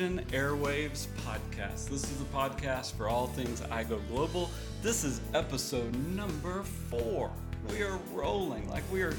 [0.00, 1.90] Airwaves podcast.
[1.90, 4.48] This is a podcast for all things iGo Global.
[4.80, 7.30] This is episode number four.
[7.68, 9.12] We are rolling like we are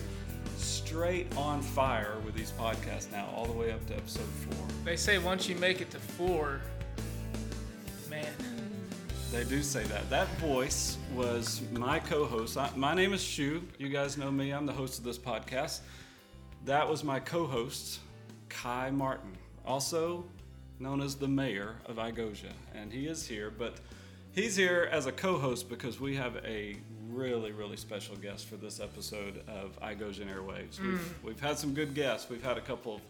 [0.58, 4.68] straight on fire with these podcasts now, all the way up to episode four.
[4.84, 6.62] They say once you make it to four,
[8.10, 8.26] man,
[9.32, 10.10] They do say that.
[10.10, 12.58] That voice was my co host.
[12.76, 13.62] My name is Shu.
[13.78, 14.50] You guys know me.
[14.50, 15.82] I'm the host of this podcast.
[16.66, 18.00] That was my co host,
[18.50, 20.26] Ky Martin, also
[20.82, 22.52] known as the mayor of Igosia.
[22.74, 23.76] And he is here, but
[24.34, 26.76] he's here as a co host because we have a
[27.10, 30.80] really, really special guest for this episode of Igosian Airwaves.
[30.80, 30.92] Mm.
[30.92, 32.30] We've, we've had some good guests.
[32.30, 33.02] We've had a couple of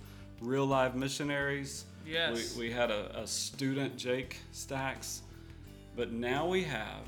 [0.41, 1.85] real live missionaries.
[2.05, 2.55] Yes.
[2.55, 5.21] We, we had a, a student, Jake Stacks.
[5.95, 7.07] But now we have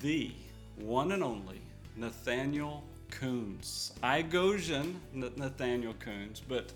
[0.00, 0.32] the
[0.76, 1.60] one and only
[1.96, 3.92] Nathaniel Kuhns.
[4.02, 6.72] Igosian Nathaniel Kuhns, but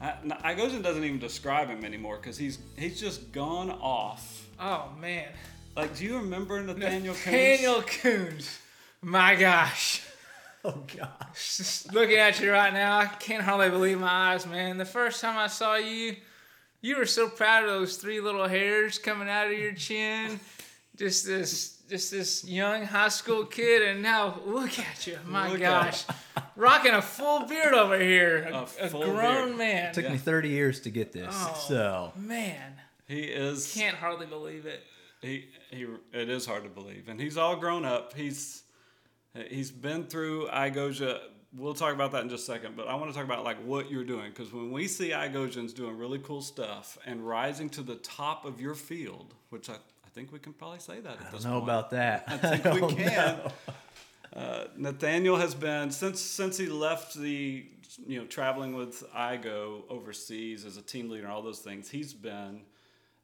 [0.00, 4.46] Uh, I, N- Igosian doesn't even describe him anymore because he's he's just gone off.
[4.60, 5.28] oh man,
[5.76, 7.26] Like, do you remember Nathaniel, Kuhns?
[7.26, 8.58] Nathaniel Kuhns,
[9.02, 10.02] my gosh.
[10.64, 11.56] Oh gosh.
[11.58, 14.76] Just looking at you right now, I can't hardly believe my eyes, man.
[14.76, 16.16] The first time I saw you,
[16.82, 20.40] you were so proud of those three little hairs coming out of your chin.
[20.98, 25.60] Just this, just this young high school kid, and now look at you, my Look
[25.60, 26.04] at gosh,
[26.56, 29.58] rocking a full beard over here, a, A a full grown beard.
[29.58, 29.94] man.
[29.94, 31.28] Took me 30 years to get this.
[31.32, 31.64] Oh.
[31.68, 32.72] So, Man,
[33.06, 33.72] He is.
[33.72, 34.82] can't hardly believe it.
[35.22, 38.62] he he it is hard to believe and he's all grown up he's
[39.48, 41.18] he's been through igosia
[41.56, 43.58] we'll talk about that in just a second but i want to talk about like
[43.64, 47.82] what you're doing because when we see igosians doing really cool stuff and rising to
[47.82, 51.26] the top of your field which i, I think we can probably say that at
[51.28, 52.24] I don't know point about that.
[52.26, 53.40] I think we can.
[54.34, 57.64] Uh, Nathaniel has been since since he left the
[58.06, 61.88] you know traveling with IGO overseas as a team leader and all those things.
[61.88, 62.62] He's been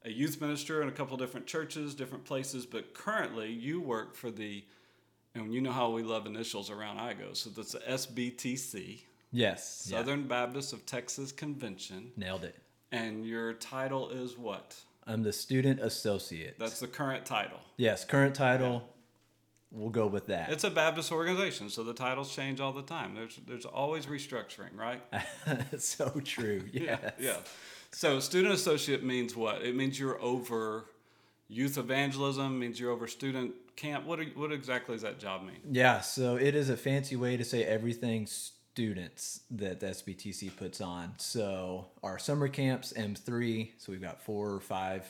[0.05, 2.65] a youth minister in a couple different churches, different places.
[2.65, 4.63] But currently, you work for the
[5.35, 8.99] and you know how we love initials around IGO, so that's the SBTC,
[9.33, 9.85] Yes.
[9.91, 9.97] yeah.
[9.97, 12.55] Southern Baptist of Texas Convention, Nailed it.
[12.93, 14.75] and your title is what?
[15.07, 16.57] I'm the student associate.
[16.59, 17.59] That's the current title.
[17.77, 18.89] yes, current title.
[19.71, 20.51] We'll go with that.
[20.51, 23.13] It's a Baptist organization, so the titles change all the time.
[23.13, 25.01] There's there's always restructuring, right?
[25.81, 26.63] so true.
[26.71, 26.99] Yes.
[27.01, 27.37] Yeah, yeah.
[27.91, 29.61] So student associate means what?
[29.63, 30.85] It means you're over
[31.49, 32.57] youth evangelism.
[32.57, 34.05] Means you're over student camp.
[34.05, 35.59] What are, what exactly does that job mean?
[35.69, 38.27] Yeah, so it is a fancy way to say everything
[38.75, 41.13] students that the SBTC puts on.
[41.15, 45.09] So our summer camps, M3, so we've got four or five,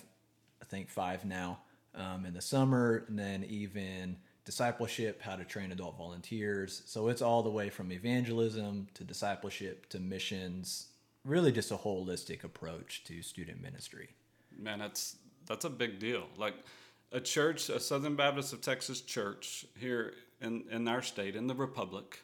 [0.61, 1.57] I think five now
[1.95, 6.83] um, in the summer, and then even discipleship, how to train adult volunteers.
[6.85, 10.89] So it's all the way from evangelism to discipleship to missions,
[11.23, 14.09] really just a holistic approach to student ministry.
[14.55, 15.15] Man, that's
[15.47, 16.27] that's a big deal.
[16.37, 16.53] Like
[17.11, 21.55] a church, a Southern Baptist of Texas church here in, in our state, in the
[21.55, 22.19] Republic,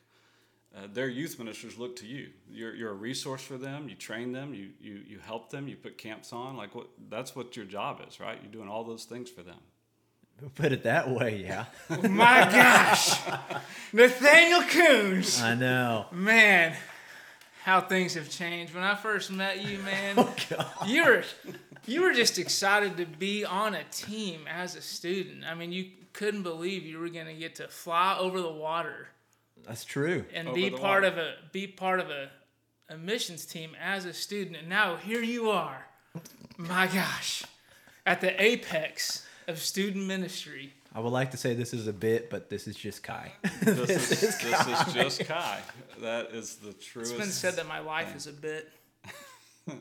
[0.76, 2.30] uh, their youth ministers look to you.
[2.50, 3.90] You're, you're a resource for them.
[3.90, 4.54] You train them.
[4.54, 5.68] You, you you help them.
[5.68, 6.56] You put camps on.
[6.56, 6.88] Like what?
[7.10, 8.40] That's what your job is, right?
[8.42, 9.60] You're doing all those things for them.
[10.56, 11.66] Put it that way, yeah.
[12.10, 13.20] My gosh,
[13.94, 15.42] Nathaniel Kuhns.
[15.42, 16.08] I know.
[16.12, 16.76] Man,
[17.64, 18.74] how things have changed.
[18.74, 20.36] When I first met you, man, Oh,
[20.86, 21.24] you were
[21.86, 25.44] you were just excited to be on a team as a student.
[25.46, 29.10] I mean, you couldn't believe you were going to get to fly over the water
[29.68, 30.26] That's true.
[30.34, 31.08] and be part water.
[31.08, 32.30] of a be part of a,
[32.90, 34.58] a missions team as a student.
[34.58, 35.86] And now here you are.
[36.58, 37.44] My gosh,
[38.06, 40.74] at the apex of student ministry.
[40.94, 43.32] I would like to say this is a bit, but this is just Ky.
[43.62, 45.62] This, is, this is just Ky.
[46.02, 47.14] That is the truest.
[47.14, 48.70] It's been said that my life is a bit.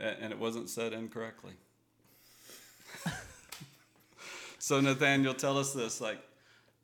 [0.00, 1.52] And it wasn't said incorrectly.
[4.58, 6.00] so Nathaniel, tell us this.
[6.00, 6.18] Like,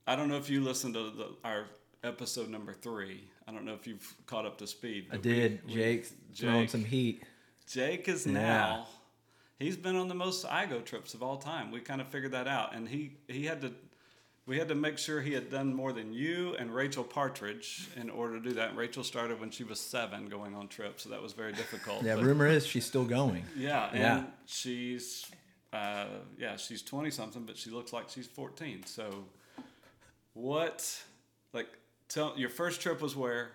[0.07, 1.65] I don't know if you listened to the, our
[2.07, 3.25] episode number three.
[3.47, 5.09] I don't know if you've caught up to speed.
[5.13, 5.61] I did.
[5.67, 7.23] we- Jake throwing some heat.
[7.69, 8.33] Jake is Yeah.
[8.33, 8.89] now.
[9.59, 11.71] He's been on the most IGO trips of all time.
[11.71, 13.73] We kind of figured that out, and he he had to.
[14.47, 18.09] We had to make sure he had done more than you and Rachel Partridge in
[18.11, 18.69] order to do that.
[18.69, 22.05] And Rachel started when she was seven, going on trips, so that was very difficult.
[22.05, 23.45] Yeah, But- rumor is she's still going.
[23.57, 24.25] yeah, and Yeah.
[24.47, 25.27] she's
[25.73, 26.07] uh,
[26.39, 28.85] yeah, she's twenty something, but she looks like she's fourteen.
[28.87, 29.25] So,
[30.35, 31.03] what,
[31.53, 31.69] like,
[32.09, 33.53] tell your first trip was where,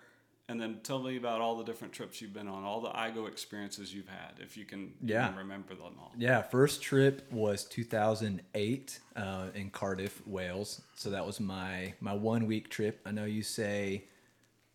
[0.48, 3.26] and then tell me about all the different trips you've been on, all the IGO
[3.28, 5.26] experiences you've had, if you can, Yeah.
[5.26, 6.12] even remember them all.
[6.16, 10.82] Yeah, first trip was 2008 uh, in Cardiff, Wales.
[10.94, 13.00] So that was my my one week trip.
[13.06, 14.04] I know you say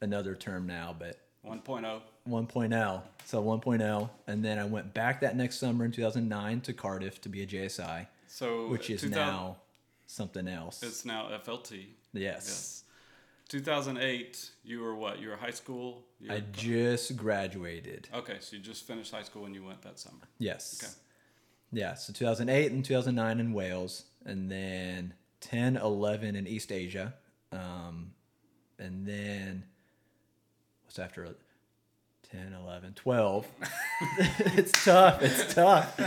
[0.01, 2.01] another term now, but 1.0.
[2.27, 3.01] 1.0.
[3.25, 4.09] So 1.0.
[4.27, 7.47] And then I went back that next summer in 2009 to Cardiff to be a
[7.47, 9.57] JSI, So which is 2000 now
[10.07, 10.83] something else.
[10.83, 11.85] It's now FLT.
[12.13, 12.83] yes.
[13.47, 13.63] Yes.
[13.63, 15.19] 2008, you were what?
[15.19, 16.03] You were high school?
[16.19, 18.09] You I just graduated.
[18.13, 20.27] okay, so you just finished high school when you went that summer.
[20.39, 20.81] Yes.
[20.83, 20.91] Okay.
[21.71, 27.13] Yeah, so 2008 and 2009 in Wales, and then 10, 11 in East Asia.
[27.51, 28.11] Um,
[28.79, 29.63] and then
[30.85, 31.35] what's after
[32.31, 33.47] 10, 11, 12.
[34.39, 35.21] it's tough.
[35.21, 35.99] It's tough.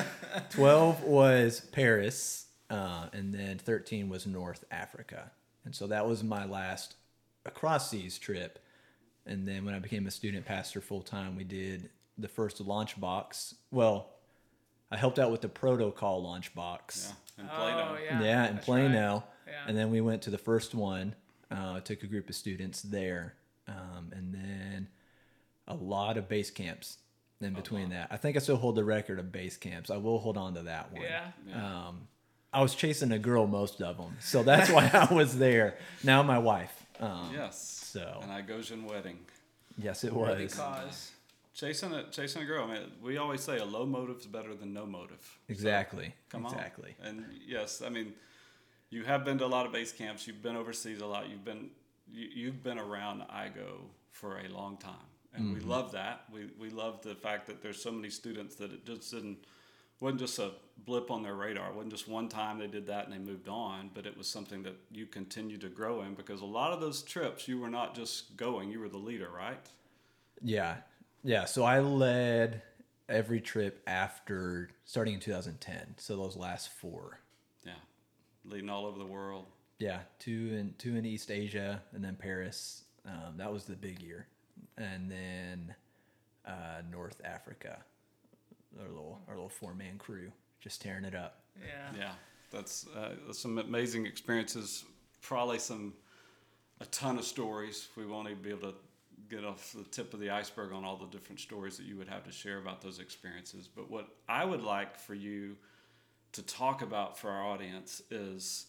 [0.50, 5.30] 12 was Paris, uh, and then 13 was North Africa.
[5.64, 6.96] And so that was my last
[7.46, 8.58] across seas trip.
[9.26, 13.00] And then when I became a student pastor full time, we did the first launch
[13.00, 13.54] box.
[13.70, 14.10] Well,
[14.90, 17.12] I helped out with the protocol launch box.
[17.38, 17.88] Yeah, in Plano.
[17.92, 18.22] Oh, yeah.
[18.22, 19.12] Yeah, in that's Plano.
[19.14, 19.22] right.
[19.46, 19.64] Yeah.
[19.68, 21.14] And then we went to the first one.
[21.50, 23.34] Uh, took a group of students there,
[23.66, 24.86] um, and then
[25.66, 26.98] a lot of base camps
[27.40, 28.06] in between that.
[28.12, 29.90] I think I still hold the record of base camps.
[29.90, 31.02] I will hold on to that one.
[31.02, 31.30] Yeah.
[31.56, 32.06] Um,
[32.52, 35.76] I was chasing a girl most of them, so that's why I was there.
[36.04, 36.79] Now my wife.
[37.00, 37.60] Um, Yes.
[37.92, 39.18] So- An Igosian wedding.
[39.78, 40.54] Yes, it was.
[40.54, 41.12] cause.
[41.52, 42.64] Chasing a chasing a girl.
[42.64, 45.38] I mean, we always say a low motive is better than no motive.
[45.48, 46.14] Exactly.
[46.28, 46.94] Come exactly.
[47.00, 47.06] on.
[47.06, 48.14] And yes, I mean,
[48.90, 50.26] you have been to a lot of base camps.
[50.26, 51.28] You've been overseas a lot.
[51.28, 51.70] You've been
[52.10, 53.80] you, you've been around IGO
[54.10, 54.94] for a long time,
[55.34, 56.24] and we love that.
[56.32, 59.38] We we love the fact that there's so many students that it just didn't
[60.00, 60.52] wasn't just a
[60.84, 61.68] blip on their radar.
[61.68, 64.26] It wasn't just one time they did that and they moved on, but it was
[64.26, 67.68] something that you continued to grow in because a lot of those trips you were
[67.68, 69.60] not just going; you were the leader, right?
[70.42, 70.76] Yeah.
[71.22, 71.44] Yeah.
[71.44, 72.62] So I led
[73.08, 75.94] every trip after starting in 2010.
[75.98, 77.20] So those last four.
[77.64, 77.72] Yeah,
[78.44, 79.46] leading all over the world.
[79.78, 82.84] Yeah, two in two in East Asia and then Paris.
[83.06, 84.26] Um, that was the big year,
[84.76, 85.74] and then
[86.46, 87.78] uh, North Africa.
[88.78, 90.30] Our little our little four man crew
[90.60, 91.40] just tearing it up.
[91.60, 91.98] Yeah.
[91.98, 92.12] Yeah,
[92.50, 94.84] that's uh, that's some amazing experiences.
[95.22, 95.94] Probably some
[96.80, 97.88] a ton of stories.
[97.96, 98.74] We won't even be able to
[99.28, 102.08] get off the tip of the iceberg on all the different stories that you would
[102.08, 103.68] have to share about those experiences.
[103.68, 105.56] But what I would like for you
[106.32, 108.66] to talk about for our audience is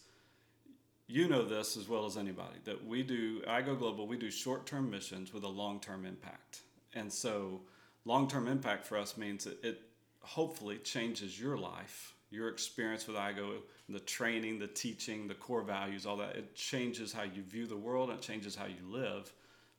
[1.06, 4.30] you know this as well as anybody that we do i go global we do
[4.30, 6.60] short-term missions with a long-term impact
[6.94, 7.60] and so
[8.04, 9.80] long-term impact for us means that it
[10.22, 13.58] hopefully changes your life your experience with igo
[13.88, 16.34] the training the teaching the core values all that.
[16.34, 19.32] It changes how you view the world and it changes how you live.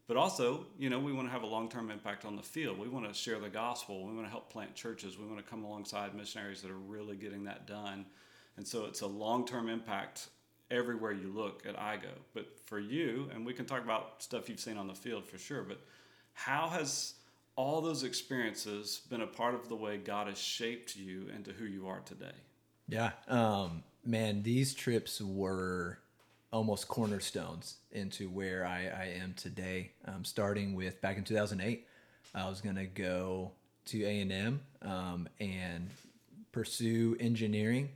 [0.07, 2.78] But also you know we want to have a long-term impact on the field.
[2.78, 4.06] We want to share the gospel.
[4.06, 5.18] We want to help plant churches.
[5.18, 8.06] We want to come alongside missionaries that are really getting that done.
[8.56, 10.28] And so it's a long-term impact
[10.69, 12.13] everywhere you look at IGO.
[12.36, 15.40] But for you, and we can talk about stuff you've seen on the field for
[15.40, 15.80] sure, but
[16.34, 17.16] how has
[17.56, 21.66] all those experiences been a part of the way God has shaped you into who
[21.66, 22.36] you are today?
[22.88, 23.12] Yeah.
[23.28, 26.00] Um, man, these trips were
[26.52, 29.92] almost cornerstones into where I, I am today.
[30.06, 31.88] Um, starting with back in 2008,
[32.36, 33.52] I was going to go
[33.86, 35.90] to A&M um, and
[36.52, 37.90] pursue engineering.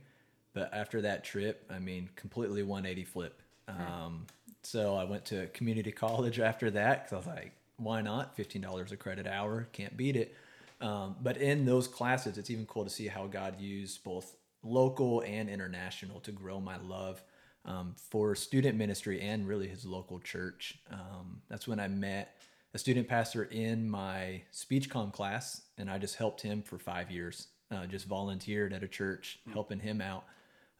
[0.54, 3.42] But after that trip, I mean, completely 180 flip.
[3.68, 4.26] Um,
[4.62, 8.36] so I went to community college after that because I was like, why not?
[8.36, 10.34] $15 a credit hour, can't beat it.
[10.80, 15.22] Um, but in those classes, it's even cool to see how God used both local
[15.22, 17.22] and international to grow my love
[17.64, 20.78] um, for student ministry and really his local church.
[20.90, 22.36] Um, that's when I met
[22.74, 27.10] a student pastor in my speech com class, and I just helped him for five
[27.10, 27.48] years.
[27.70, 30.24] Uh, just volunteered at a church, helping him out.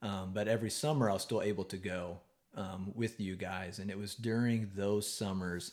[0.00, 2.20] Um, but every summer, I was still able to go
[2.54, 5.72] um, with you guys, and it was during those summers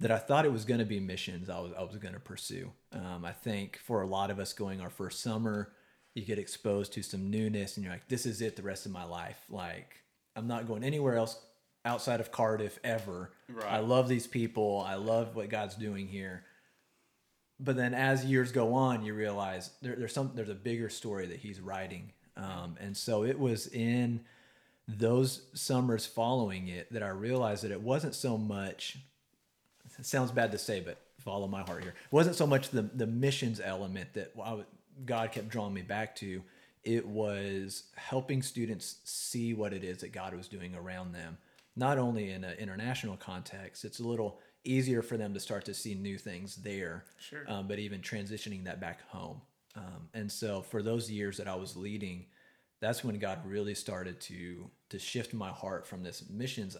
[0.00, 2.20] that I thought it was going to be missions I was, I was going to
[2.20, 2.70] pursue.
[2.92, 5.72] Um, I think for a lot of us going our first summer,
[6.14, 8.92] you get exposed to some newness and you're like, this is it the rest of
[8.92, 9.38] my life.
[9.50, 9.96] Like,
[10.36, 11.38] I'm not going anywhere else
[11.84, 13.32] outside of Cardiff ever.
[13.48, 13.66] Right.
[13.66, 14.84] I love these people.
[14.86, 16.44] I love what God's doing here.
[17.60, 21.26] But then as years go on, you realize there, there's some there's a bigger story
[21.26, 22.12] that he's writing.
[22.36, 24.20] Um, and so it was in
[24.86, 28.98] those summers following it that I realized that it wasn't so much
[29.98, 31.94] it sounds bad to say, but follow my heart here.
[32.06, 34.66] It wasn't so much the the missions element that would,
[35.04, 36.42] God kept drawing me back to.
[36.84, 41.36] It was helping students see what it is that God was doing around them.
[41.76, 45.74] Not only in an international context, it's a little easier for them to start to
[45.74, 47.44] see new things there, Sure.
[47.48, 49.40] um, but even transitioning that back home.
[49.76, 52.26] Um, and so for those years that I was leading,
[52.80, 56.76] that's when God really started to to shift my heart from this missions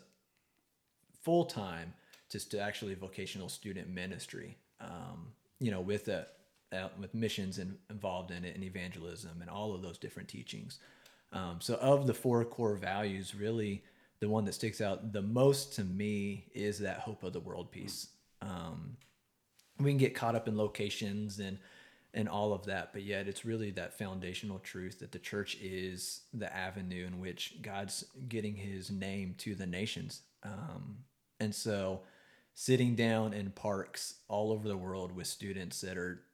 [1.22, 1.92] full time
[2.30, 4.56] just to actually vocational student ministry.
[4.80, 5.28] um,
[5.60, 6.26] you know, with a
[6.72, 7.58] uh, with missions
[7.90, 10.78] involved in it and evangelism and all of those different teachings.
[11.32, 13.82] Um, so, of the four core values, really
[14.20, 17.70] the one that sticks out the most to me is that hope of the world
[17.70, 18.08] piece.
[18.42, 18.96] Um,
[19.78, 21.58] we can get caught up in locations and
[22.14, 26.22] and all of that, but yet it's really that foundational truth that the church is
[26.32, 30.22] the avenue in which God's getting His name to the nations.
[30.42, 30.98] Um,
[31.40, 32.00] and so,
[32.58, 36.24] sitting down in parks all over the world with students that are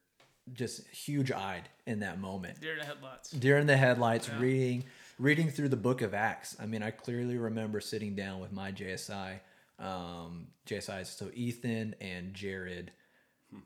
[0.53, 2.59] just huge eyed in that moment.
[2.59, 3.29] Deer in the headlights.
[3.29, 4.83] during the headlights reading
[5.19, 6.57] reading through the book of acts.
[6.59, 9.39] I mean i clearly remember sitting down with my jsi
[9.77, 12.91] um, jsi so ethan and jared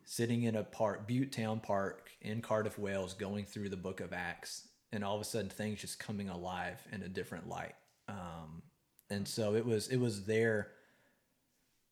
[0.04, 4.12] sitting in a park butte town park in cardiff wales going through the book of
[4.12, 7.76] acts and all of a sudden things just coming alive in a different light.
[8.10, 8.64] Um,
[9.10, 10.72] and so it was it was there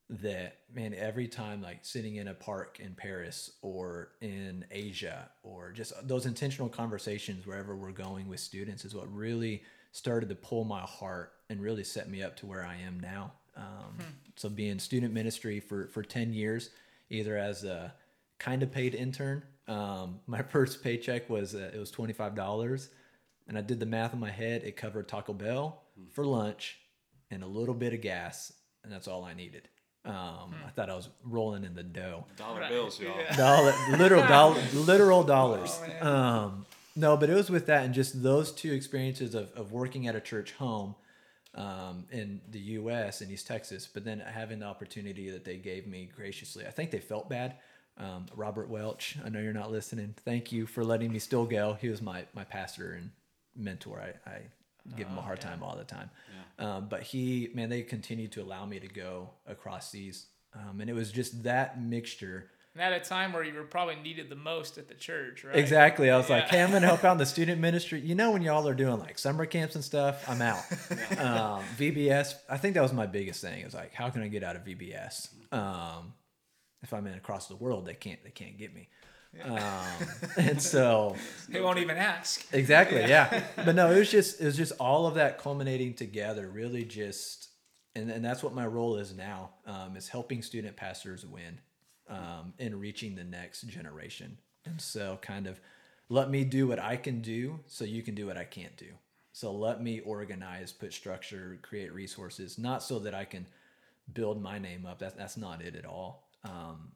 [0.10, 5.72] that man every time like sitting in a park in paris or in asia or
[5.72, 9.62] just those intentional conversations wherever we're going with students is what really
[9.92, 13.34] started to pull my heart and really set me up to where i am now.
[13.58, 13.98] Um,
[14.36, 16.70] so being student ministry for for 10 years
[17.10, 17.94] either as a
[18.40, 22.88] kind of paid intern um, my first paycheck was uh, it was $25
[23.50, 25.84] and i did the math in my head it covered taco bell
[26.14, 26.78] for lunch
[27.30, 28.54] and a little bit of gas
[28.86, 29.68] and that's all i needed
[30.08, 32.26] um, I thought I was rolling in the dough.
[32.38, 32.70] Dollar Right.
[32.70, 33.14] bills, y'all.
[33.20, 33.36] Yeah.
[33.36, 35.80] Dollar, literal dollar, literal dollars.
[36.02, 39.72] Oh, um, no, but it was with that and just those two experiences of, of
[39.72, 40.96] working at a church home
[41.56, 43.22] um, in the U.S.
[43.22, 46.66] in East Texas, but then having the opportunity that they gave me graciously.
[46.66, 47.56] I think they felt bad.
[48.00, 50.14] Um, Robert Welch, I know you're not listening.
[50.24, 51.78] Thank you for letting me still go.
[51.82, 53.10] He was my my pastor and
[53.56, 54.00] mentor.
[54.00, 54.42] I, I
[54.96, 56.10] give him a hard time all the time.
[56.60, 60.28] Um, but he, man, they continued to allow me to go across seas.
[60.56, 62.50] Um, and it was just that mixture.
[62.74, 65.56] And at a time where you were probably needed the most at the church, right?
[65.56, 66.10] Exactly.
[66.10, 66.50] I was like, Yeah.
[66.52, 68.00] hey, I'm going to help out in the student ministry.
[68.00, 70.64] You know, when y'all are doing like summer camps and stuff, I'm out.
[71.20, 73.62] um, VBS, I think that was my biggest thing.
[73.62, 75.30] It was like, how can I get out of VBS?
[75.52, 76.14] Um,
[76.82, 78.90] if I'm in across the world, they can't, they can't get me.
[79.44, 79.62] Um,
[80.38, 81.16] and so
[81.50, 82.46] They won't even ask.
[82.54, 83.44] exactly yeah.
[83.56, 87.50] but no it was just it was just all of that culminating together really just
[87.96, 91.60] and, and that's what my role is now um, is helping student pastors win
[92.08, 94.38] um, in reaching the next generation.
[94.66, 95.60] And so kind of
[96.10, 98.94] let me do what i can do so you can do what i can't do.
[99.34, 103.46] So let me organize put structure create resources not so that i can
[104.14, 105.00] build my name up.
[105.00, 106.30] That, that's not it at all.
[106.44, 106.92] Um,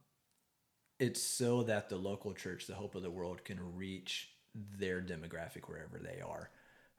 [1.01, 4.29] it's so that the local church, the hope of the world, can reach
[4.77, 6.51] their demographic wherever they are.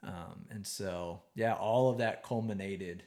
[0.03, 3.05] Um, and so, yeah, all of that culminated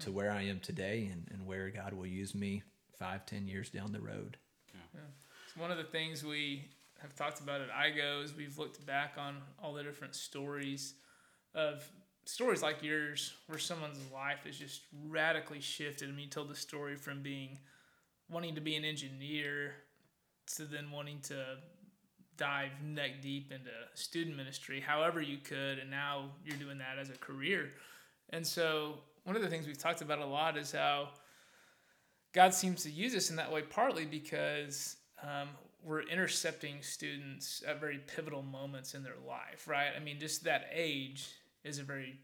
[0.00, 2.64] to where I am today and, and where God will use me
[2.98, 4.36] five, ten years down the road.
[5.46, 6.64] It's one of the things we
[7.00, 10.94] have talked about at IGO is we've looked back on all the different stories
[11.54, 11.88] of
[12.24, 16.08] stories like yours where someone's life is just radically shifted.
[16.08, 17.58] I mean, you told the story from being
[18.28, 19.74] wanting to be an engineer
[20.56, 21.56] to then wanting to
[22.36, 27.10] dive neck deep into student ministry however you could and now you're doing that as
[27.10, 27.70] a career.
[28.30, 31.10] And so one of the things we've talked about a lot is how
[32.32, 35.48] god seems to use us in that way partly because um,
[35.84, 39.90] we're intercepting students at very pivotal moments in their life right?
[39.96, 41.28] I mean just that age
[41.64, 42.18] is a very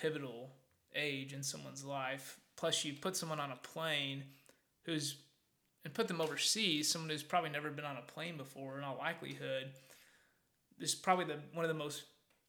[0.00, 0.50] pivotal
[0.94, 2.38] age in someone's life.
[2.56, 4.24] Plus you put someone on a plane
[4.84, 5.16] who's
[5.84, 8.96] and put them overseas, someone who's probably never been on a plane before, in all
[8.98, 9.70] likelihood,
[10.78, 12.04] this is probably the one of the most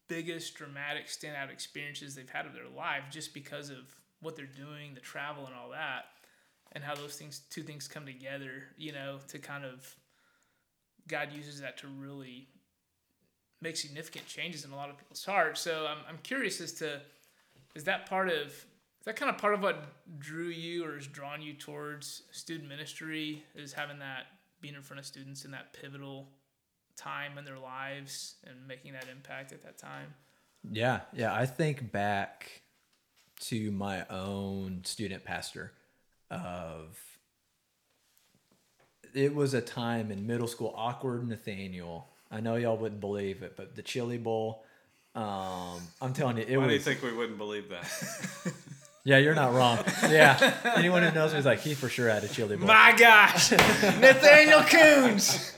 [0.08, 3.78] biggest dramatic standout experiences they've had of their life, just because of
[4.20, 6.06] what they're doing, the travel, and all that,
[6.72, 8.64] and how those things, two things, come together.
[8.76, 9.94] You know, to kind of
[11.08, 12.48] God uses that to really
[13.60, 15.60] make significant changes in a lot of people's hearts.
[15.60, 17.00] So I'm I'm curious as to
[17.74, 18.52] is that part of
[19.06, 19.82] that kind of part of what
[20.18, 24.26] drew you or has drawn you towards student ministry is having that
[24.60, 26.28] being in front of students in that pivotal
[26.96, 30.14] time in their lives and making that impact at that time
[30.70, 31.34] Yeah, yeah.
[31.34, 32.62] I think back
[33.40, 35.72] to my own student pastor
[36.30, 36.98] of
[39.14, 42.08] it was a time in middle school, awkward Nathaniel.
[42.30, 44.64] I know y'all wouldn't believe it, but the chili bowl.
[45.14, 46.68] Um, I'm telling you, it Why was.
[46.68, 47.86] do you think we wouldn't believe that?
[49.06, 49.78] Yeah, you're not wrong.
[50.02, 52.66] Yeah, anyone who knows me is like he for sure had a chili bowl.
[52.66, 55.54] my gosh nathaniel kuhns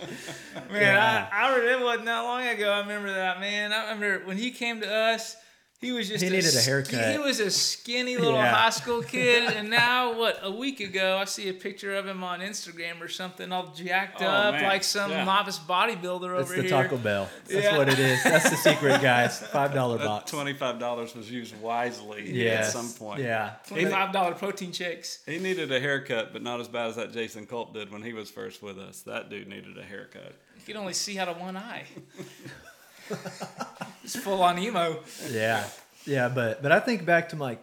[0.70, 1.28] man Yeah.
[1.32, 4.36] I, I remember it wasn't that long ago i remember that man i remember when
[4.36, 5.36] he came to us
[5.80, 7.12] He was just He needed a sk- haircut.
[7.12, 8.52] He was a skinny little Yeah.
[8.52, 10.40] high school kid, and now what?
[10.42, 14.20] A week ago, I see a picture of him on Instagram or something, all jacked
[14.20, 14.64] Oh, up man.
[14.64, 15.22] like some Yeah.
[15.22, 16.62] novice bodybuilder That's over here.
[16.62, 16.68] That's the.
[16.68, 17.30] Taco Bell.
[17.46, 17.78] That's Yeah.
[17.78, 18.24] what it is.
[18.24, 19.38] That's the secret, guys.
[19.38, 20.28] Five dollar box.
[20.32, 22.66] twenty-five dollars was used wisely Yes.
[22.66, 23.22] at some point.
[23.22, 23.52] Yeah.
[23.68, 25.20] Twenty-five dollar protein shakes.
[25.26, 28.12] He needed a haircut, but not as bad as that Jason Culp did when he
[28.12, 29.02] was first with us.
[29.02, 30.34] That dude needed a haircut.
[30.66, 31.84] You can only see out of one eye.
[34.08, 35.00] it's full on emo.
[35.30, 35.68] Yeah.
[36.06, 37.58] Yeah, but but I think back to my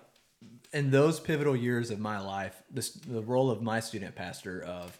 [0.71, 4.97] in those pivotal years of my life, this the role of my student pastor of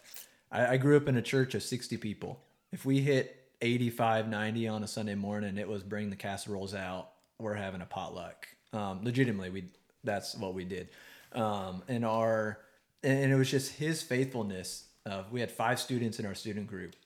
[0.50, 2.40] I, I grew up in a church of 60 people.
[2.72, 7.10] If we hit 85, 90 on a Sunday morning, it was bring the casseroles out.
[7.38, 8.48] We're having a potluck.
[8.72, 9.64] Um, legitimately, we
[10.02, 10.88] that's what we did.
[11.32, 12.58] Um, and our
[13.04, 16.96] and it was just his faithfulness of we had five students in our student group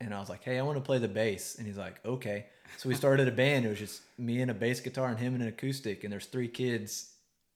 [0.00, 2.46] and I was like, "Hey, I want to play the bass." And he's like, "Okay."
[2.76, 3.64] So we started a band.
[3.64, 6.04] It was just me and a bass guitar and him and an acoustic.
[6.04, 7.10] And there's three kids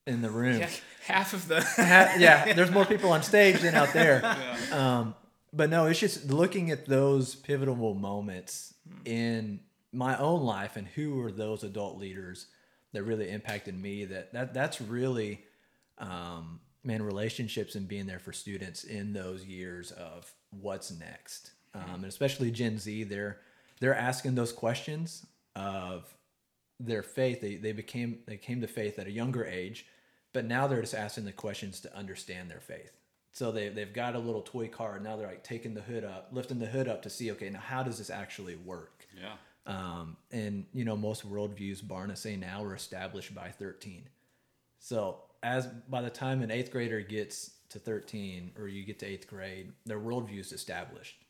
[0.05, 0.59] in the room.
[0.59, 0.69] Yeah,
[1.05, 1.61] half of the.
[1.75, 4.35] Ha- yeah, there's more people on stage than out there.
[4.71, 5.15] Um,
[5.53, 8.73] but no, it's just looking at those pivotal moments
[9.05, 9.59] in
[9.91, 12.47] my own life and who were those adult leaders
[12.91, 14.05] that really impacted me.
[14.05, 15.43] That that that's really,
[15.99, 21.95] um, man, relationships and being there for students in those years of what's next, um,
[21.95, 23.03] and especially Gen Z.
[23.05, 23.37] They're
[23.83, 25.25] they're asking those questions
[25.57, 26.05] of
[26.79, 27.41] their faith.
[27.41, 29.85] They they became they came to faith at a younger age,
[30.31, 32.93] but now they're just asking the questions to understand their faith.
[33.33, 35.01] So they they've got a little toy car.
[35.01, 37.59] Now they're like taking the hood up, lifting the hood up to see, okay, now
[37.59, 39.05] how does this actually work?
[39.21, 39.33] Yeah.
[39.65, 44.07] Um, and you know, most worldviews, Barna say now, were established by 13.
[44.79, 49.07] So as by the time an eighth grader gets to 13 or you get to
[49.07, 51.22] eighth grade, their worldview is established.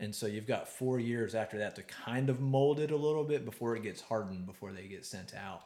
[0.00, 3.24] And so you've got four years after that to kind of mold it a little
[3.24, 5.62] bit before it gets hardened before they get sent out.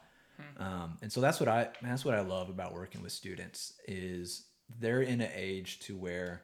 [0.57, 4.47] Um, and so that's what I that's what I love about working with students is
[4.79, 6.41] they're in an age to where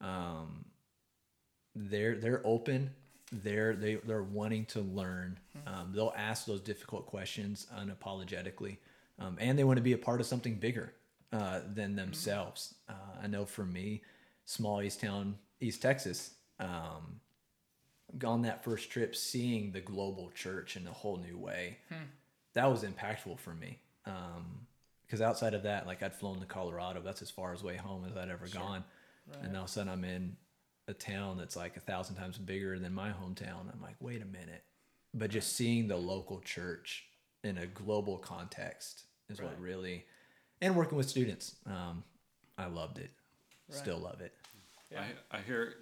[0.00, 0.64] um,
[1.74, 2.90] they're they're open.
[3.30, 5.38] They're they, they're wanting to learn.
[5.66, 8.78] Um, they'll ask those difficult questions unapologetically
[9.18, 10.92] um, and they want to be a part of something bigger
[11.32, 12.74] uh, than themselves.
[12.88, 14.02] Uh, i know for me
[14.44, 17.20] small east town east texas um,
[18.24, 21.78] on that first trip seeing the global church in a whole new way
[22.54, 23.78] that was impactful for me.
[25.06, 27.00] Because outside of that like i'd flown to colorado.
[27.00, 28.84] That's as far as way home as i'd ever gone.
[29.42, 30.36] And all of a sudden i'm in
[30.88, 33.72] a town that's like a thousand times bigger than my hometown.
[33.72, 34.62] I'm like wait a minute.
[35.14, 37.04] But just seeing the local church
[37.44, 40.04] in a global context is what really
[40.60, 42.02] and working with students um,
[42.58, 43.10] i loved it.
[43.70, 44.32] Still love it.
[44.96, 45.74] I, I hear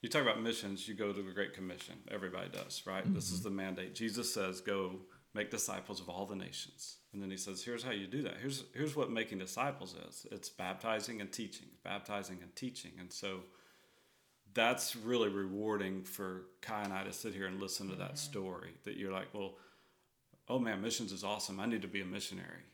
[0.00, 1.96] you talk about missions, you go to the Great Commission.
[2.10, 3.04] Everybody does, right?
[3.14, 3.44] This is mm-hmm.
[3.44, 3.94] the mandate.
[3.94, 4.96] Jesus says, go
[5.34, 6.96] make disciples of all the nations.
[7.12, 8.34] And then he says, here's how you do that.
[8.40, 12.92] Here's, here's what making disciples is it's baptizing and teaching, baptizing and teaching.
[12.98, 13.40] And so
[14.54, 18.16] that's really rewarding for Ky and I to sit here and listen to that mm-hmm.
[18.16, 19.54] story that you're like, well,
[20.48, 21.60] oh man, missions is awesome.
[21.60, 22.64] I need to be a missionary.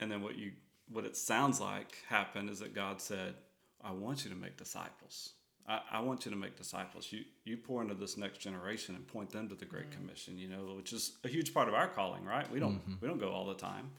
[0.00, 0.52] And then what you
[0.88, 3.34] what it sounds like happened is that God said,
[3.82, 5.32] I want you to make disciples.
[5.68, 7.08] I, I want you to make disciples.
[7.10, 10.00] You you pour into this next generation and point them to the Great mm-hmm.
[10.00, 12.50] Commission, you know, which is a huge part of our calling, right?
[12.50, 12.94] We don't mm-hmm.
[13.00, 13.90] we don't go all the time.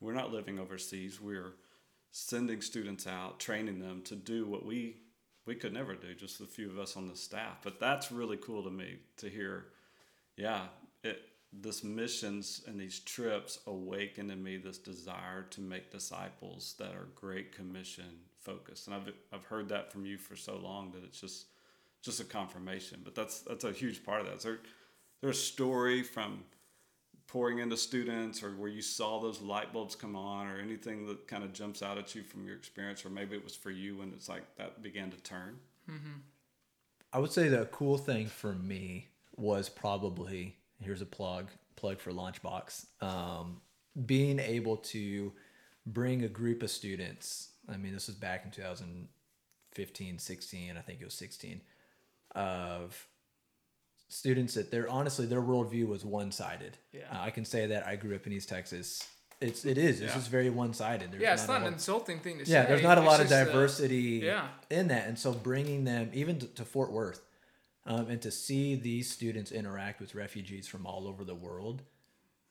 [0.00, 1.20] We're not living overseas.
[1.20, 1.54] We're
[2.10, 4.96] sending students out, training them to do what we
[5.44, 7.58] we could never do, just a few of us on the staff.
[7.62, 9.66] But that's really cool to me to hear
[10.36, 10.66] yeah,
[11.04, 11.20] it
[11.52, 17.08] this missions and these trips awakened in me this desire to make disciples that are
[17.14, 18.86] great commission focused.
[18.86, 21.46] And I've I've heard that from you for so long that it's just
[22.02, 23.00] just a confirmation.
[23.04, 24.36] But that's that's a huge part of that.
[24.36, 24.58] Is there
[25.20, 26.44] there a story from
[27.26, 31.26] pouring into students or where you saw those light bulbs come on or anything that
[31.26, 33.96] kind of jumps out at you from your experience or maybe it was for you
[33.96, 35.58] when it's like that began to turn?
[37.12, 42.12] I would say the cool thing for me was probably here's a plug plug for
[42.12, 42.86] Launchbox.
[43.00, 43.60] Um,
[44.06, 45.32] being able to
[45.86, 47.48] bring a group of students.
[47.68, 50.76] I mean, this was back in 2015, 16.
[50.76, 51.60] I think it was 16
[52.34, 53.06] of
[54.08, 56.76] students that they're honestly their worldview was one sided.
[56.92, 57.02] Yeah.
[57.12, 59.06] Uh, I can say that I grew up in East Texas.
[59.40, 60.00] It's it is.
[60.00, 60.18] It's Yeah.
[60.18, 61.14] just very one sided.
[61.18, 62.52] Yeah, it's not an insulting thing to say.
[62.52, 64.48] yeah, there's not a lot of uh, diversity yeah.
[64.70, 67.22] in that, and so bringing them even to, to Fort Worth,
[67.84, 71.82] um, and to see these students interact with refugees from all over the world,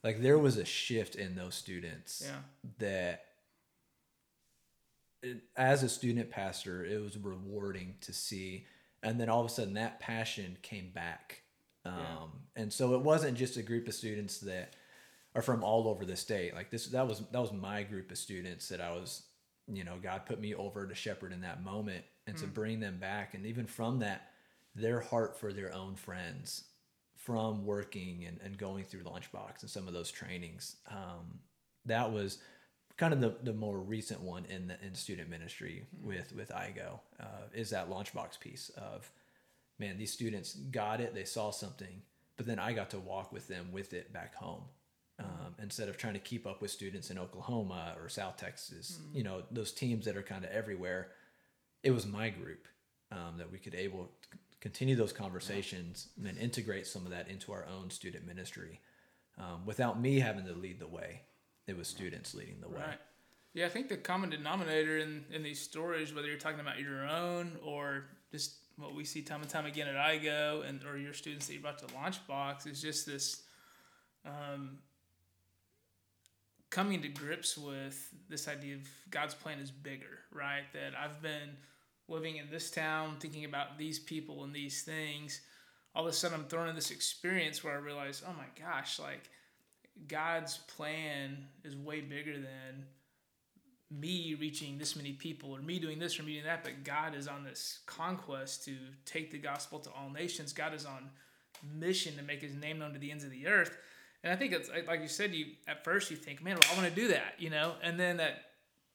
[0.03, 2.39] like there was a shift in those students Yeah.
[2.79, 3.25] that,
[5.21, 8.65] it, as a student pastor, it was rewarding to see,
[9.03, 11.43] and then all of a sudden that passion came back,
[11.85, 14.75] um, and so it wasn't just a group of students that
[15.33, 16.53] are from all over the state.
[16.53, 19.23] Like this, that was that was my group of students that I was,
[19.67, 22.97] you know, God put me over to shepherd in that moment, and to bring them
[22.99, 24.29] back, and even from that,
[24.75, 26.65] their heart for their own friends,
[27.15, 30.77] from working and, and going through Launchbox and some of those trainings.
[30.89, 31.39] Um,
[31.85, 32.39] that was
[33.01, 36.99] kind of the, the more recent one in the in student ministry with with IGO
[37.19, 39.11] uh, is that Launchbox piece of
[39.79, 42.03] man, these students got it, they saw something,
[42.37, 44.61] but then I got to walk with them with it back home.
[45.19, 49.23] Um, instead of trying to keep up with students in Oklahoma or South Texas, you
[49.23, 51.09] know, those teams that are kind of everywhere,
[51.83, 52.67] it was my group
[53.11, 57.27] um, that we could able to continue those conversations and then integrate some of that
[57.27, 58.79] into our own student ministry
[59.39, 61.21] um, without me having to lead the way.
[61.71, 62.81] It was students leading the way.
[62.85, 62.99] Right.
[63.53, 67.07] Yeah, I think the common denominator in, in these stories, whether you're talking about your
[67.07, 71.13] own or just what we see time and time again at IGO and or your
[71.13, 73.43] students that you brought to Launchbox, is just this
[74.25, 74.79] um,
[76.69, 80.63] coming to grips with this idea of God's plan is bigger, right?
[80.73, 81.55] That I've been
[82.09, 85.39] living in this town, thinking about these people and these things.
[85.95, 88.99] All of a sudden, I'm thrown in this experience where I realize, oh my gosh,
[88.99, 89.29] like
[90.07, 92.85] God's plan is way bigger than
[93.91, 97.13] me reaching this many people or me doing this or me doing that, but God
[97.13, 98.75] is on this conquest to
[99.05, 100.53] take the gospel to all nations.
[100.53, 101.09] God is on
[101.77, 103.77] mission to make his name known to the ends of the earth.
[104.23, 106.81] And I think it's like you said, you at first you think, man, well, I
[106.81, 108.43] want to do that, you know, and then that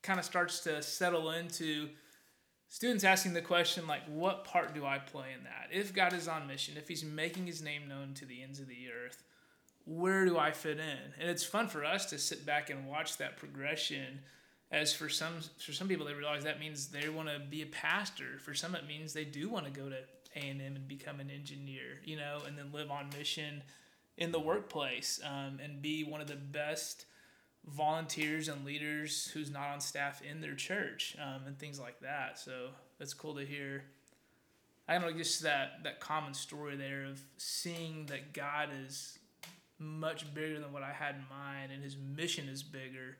[0.02, 1.90] kind of starts to settle into
[2.68, 5.68] students asking the question like, what part do I play in that?
[5.72, 8.68] If God is on mission, if He's making His name known to the ends of
[8.68, 9.24] the earth,
[9.86, 11.12] where do I fit in?
[11.20, 14.20] And it's fun for us to sit back and watch that progression.
[14.70, 17.66] As for some for some people, they realize that means they want to be a
[17.66, 18.38] pastor.
[18.40, 19.96] For some, it means they do want to go to
[20.34, 23.62] A and M and become an engineer, you know, and then live on mission
[24.18, 27.04] in the workplace um, and be one of the best
[27.64, 32.38] volunteers and leaders who's not on staff in their church um, and things like that.
[32.38, 32.68] So
[32.98, 33.84] it's cool to hear.
[34.88, 39.15] I don't know, just that that common story there of seeing that God is
[39.78, 43.18] much bigger than what I had in mind, and His mission is bigger,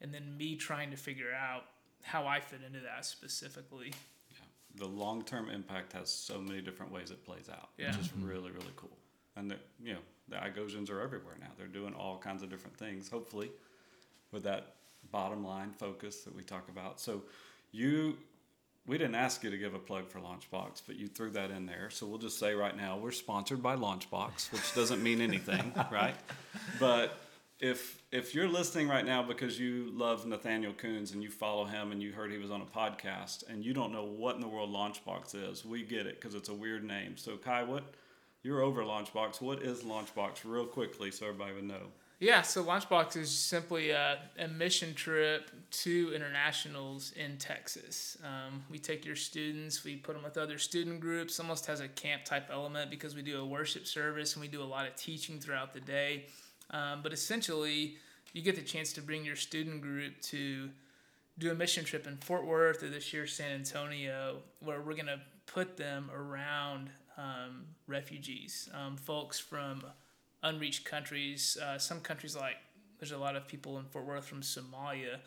[0.00, 1.64] and then me trying to figure out
[2.02, 3.92] how I fit into that specifically.
[4.30, 4.46] Yeah.
[4.76, 7.92] The long term impact has so many different ways it plays out, Yeah.
[7.92, 8.28] which is mm-hmm.
[8.28, 8.96] really, really cool.
[9.36, 11.48] And the, you know, the Igosians are everywhere now.
[11.58, 13.50] They're doing all kinds of different things, hopefully,
[14.32, 14.74] with that
[15.10, 17.00] bottom line focus that we talk about.
[17.00, 17.22] So
[17.70, 18.16] you
[18.86, 21.66] we didn't ask you to give a plug for Launchbox, but you threw that in
[21.66, 21.90] there.
[21.90, 26.16] So we'll just say right now we're sponsored by Launchbox, which doesn't mean anything, right?
[26.78, 27.18] But
[27.58, 31.90] if if you're listening right now because you love Nathaniel Kuhns and you follow him
[31.90, 34.48] and you heard he was on a podcast and you don't know what in the
[34.48, 37.16] world Launchbox is, we get it because it's a weird name.
[37.16, 37.84] So Ky, what
[38.46, 39.40] you're over Launchbox.
[39.40, 41.88] What is Launchbox, real quickly, so everybody would know?
[42.18, 48.16] Yeah, so Launchbox is simply a, a mission trip to internationals in Texas.
[48.24, 51.88] Um, we take your students, we put them with other student groups, almost has a
[51.88, 54.96] camp type element because we do a worship service and we do a lot of
[54.96, 56.24] teaching throughout the day.
[56.70, 57.96] Um, but essentially,
[58.32, 60.70] you get the chance to bring your student group to
[61.38, 65.04] do a mission trip in Fort Worth or this year San Antonio, where we're going
[65.04, 69.82] to put them around um, refugees, um, folks from
[70.46, 71.58] unreached countries.
[71.62, 72.56] Uh, some countries like
[72.98, 75.18] there's a lot of people in Fort Worth from Somalia,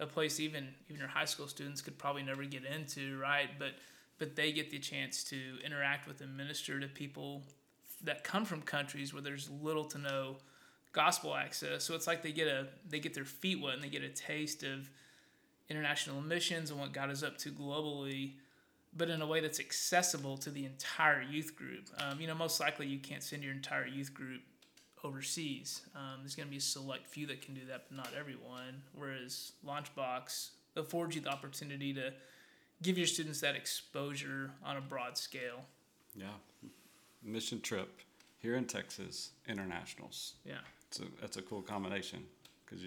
[0.00, 3.50] a place even even your high school students could probably never get into, right?
[3.58, 3.72] But
[4.18, 7.42] but they get the chance to interact with and minister to people
[8.02, 10.36] that come from countries where there's little to no
[10.92, 11.84] gospel access.
[11.84, 14.08] So it's like they get a they get their feet wet and they get a
[14.08, 14.88] taste of
[15.68, 18.32] international missions and what God is up to globally
[18.96, 21.88] but in a way that's accessible to the entire youth group.
[21.98, 24.40] Um, you know, most likely you can't send your entire youth group
[25.04, 25.82] overseas.
[25.94, 28.82] Um, there's going to be a select few that can do that, but not everyone.
[28.94, 32.12] Whereas Launchbox affords you the opportunity to
[32.82, 35.64] give your students that exposure on a broad scale.
[36.14, 36.26] Yeah.
[37.22, 38.00] Mission trip
[38.38, 40.34] here in Texas, internationals.
[40.44, 40.58] Yeah.
[40.88, 42.24] It's a, that's a cool combination
[42.64, 42.84] because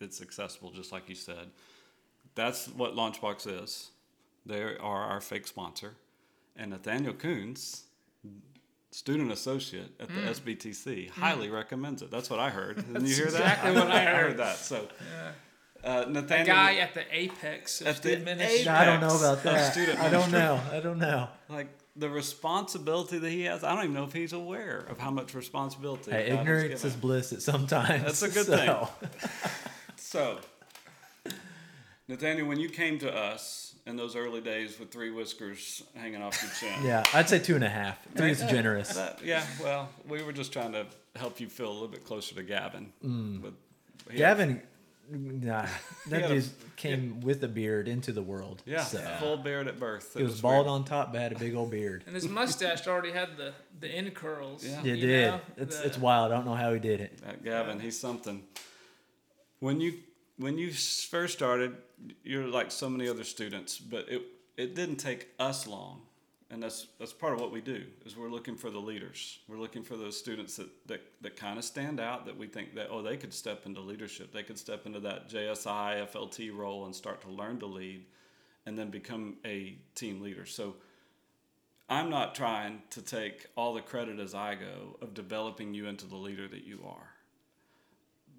[0.00, 1.48] it's accessible, just like you said.
[2.34, 3.90] That's what Launchbox is.
[4.46, 5.94] They are our fake sponsor.
[6.56, 7.82] And Nathaniel Kuhns,
[8.90, 12.10] student associate at the SBTC, highly recommends it.
[12.10, 12.76] That's what I heard.
[12.76, 13.78] Didn't you hear exactly that?
[13.78, 14.36] Exactly what I heard.
[14.38, 14.56] that.
[14.56, 15.30] So, Yeah.
[15.90, 16.46] uh, The Nathaniel.
[16.56, 18.68] guy at the apex of At the student ministry.
[18.68, 19.72] I don't know about that.
[19.72, 20.60] student I don't know.
[20.72, 21.28] I don't know.
[21.48, 25.10] like the responsibility that he has, I don't even know if he's aware of how
[25.10, 26.12] much responsibility.
[26.12, 28.04] Hey, ignorance is bliss at sometimes.
[28.04, 28.56] That's a good so.
[29.00, 29.10] thing.
[29.96, 30.38] So,
[32.06, 36.40] Nathaniel, when you came to us in those early days with three whiskers hanging off
[36.42, 36.84] your chin.
[36.84, 37.98] Yeah, I'd say two and a half.
[38.14, 38.94] Three is generous.
[38.94, 42.34] That, yeah, well, we were just trying to help you feel a little bit closer
[42.34, 42.92] to Gavin.
[43.04, 43.40] Mm.
[43.42, 43.54] But
[44.10, 44.62] he- Gavin,
[45.10, 45.66] nah,
[46.08, 48.62] that had a- dude came with a beard into the world.
[48.66, 48.98] yeah, so.
[49.20, 50.14] full beard at birth.
[50.14, 52.04] He was bald on top, but had a big old beard.
[52.06, 54.64] And his mustache already had the the end curls.
[54.66, 54.80] Yeah.
[54.80, 55.26] It you did.
[55.28, 55.40] know?
[55.56, 56.30] It's The- it's wild.
[56.30, 57.18] I don't know how he did it.
[57.26, 58.42] Uh, Gavin, he's something.
[59.60, 59.94] When you
[60.38, 61.76] when you first started,
[62.22, 64.22] you're like so many other students, but it
[64.56, 66.02] it didn't take us long,
[66.50, 69.40] and that's that's part of what we do is we're looking for the leaders.
[69.48, 72.74] We're looking for those students that that, that kind of stand out that we think
[72.76, 76.86] that oh they could step into leadership, they could step into that JSI FLT role
[76.86, 78.06] and start to learn to lead,
[78.64, 80.46] and then become a team leader.
[80.46, 80.76] So.
[81.90, 86.04] I'm not trying to take all the credit as I go of developing you into
[86.04, 87.14] the leader that you are.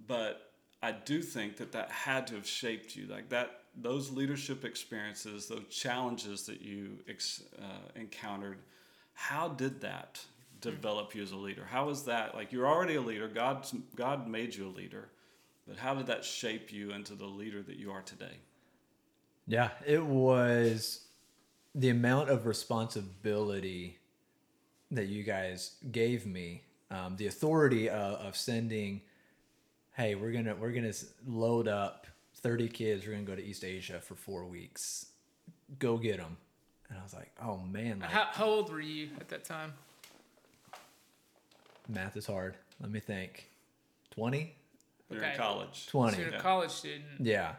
[0.06, 0.49] But
[0.82, 3.08] I do think that that had to have shaped you.
[3.08, 8.60] Like that, those leadership experiences, those challenges that you ex, uh, encountered,
[9.14, 10.22] how did that
[10.62, 11.66] develop you as a leader?
[11.70, 12.36] How was that?
[12.36, 13.28] Like you're already a leader.
[13.28, 13.66] God,
[13.96, 15.10] God made you a leader.
[15.68, 18.38] But how did that shape you into the leader that you are today?
[19.48, 21.06] Yeah, it was
[21.76, 24.00] the amount of responsibility
[24.92, 29.02] that you guys gave me, um, the authority of, of sending,
[30.00, 30.94] hey, we're gonna we're gonna
[31.28, 33.06] load up thirty kids.
[33.06, 35.08] We're gonna go to East Asia for four weeks.
[35.78, 36.38] Go get them.
[36.90, 39.74] And I was like, oh man, like, How, how old were you at that time?
[41.88, 42.56] math is hard.
[42.80, 43.50] Let me think.
[44.12, 44.56] Twenty.
[45.12, 45.88] You're in college.
[45.88, 46.16] Twenty.
[46.16, 46.38] So you're Yeah.
[46.38, 47.04] a college student.
[47.20, 47.54] Yeah.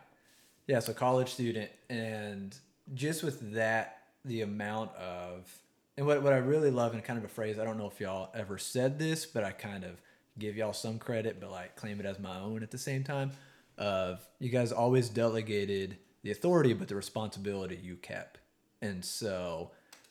[0.66, 2.56] Yeah, so college student and
[2.94, 5.50] just with that the amount of
[5.96, 8.00] and what what I really love and kind of a phrase, I don't know if
[8.00, 10.00] y'all ever said this, but I kind of
[10.40, 13.30] give y'all some credit but like claim it as my own at the same time
[13.78, 18.38] of you guys always delegated the authority but the responsibility you kept.
[18.82, 19.70] And so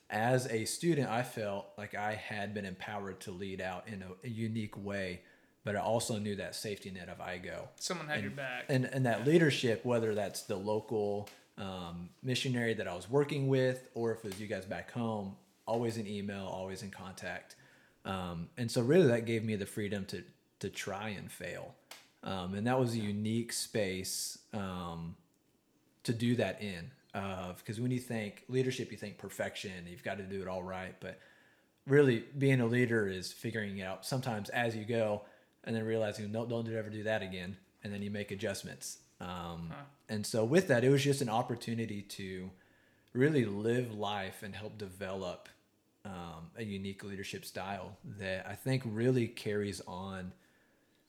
[0.10, 4.08] as a student, I felt like I had been empowered to lead out in a,
[4.26, 5.22] a unique way,
[5.64, 8.66] but I also knew that safety net of IGO Someone had your back.
[8.70, 13.88] and and that leadership, whether that's the local um, missionary that I was working with,
[13.94, 15.36] or if it was you guys back home,
[15.68, 17.56] always in email, always in contact,
[18.06, 20.24] um, and so really that gave me the freedom to
[20.60, 21.76] to try and fail,
[22.24, 25.16] um, and that was a unique space um,
[26.04, 26.92] to do that in.
[27.58, 30.96] Because when you think leadership, you think perfection, you've got to do it all right,
[31.00, 31.20] but
[31.90, 35.24] really being a leader is figuring it out sometimes as you go
[35.64, 39.00] and then realizing no don't ever do that again and then you make adjustments.
[39.20, 39.74] Um,
[40.08, 42.50] and so with that it was just an opportunity to
[43.14, 45.50] really live life and help develop
[46.06, 50.32] um, a unique leadership style that i think really carries on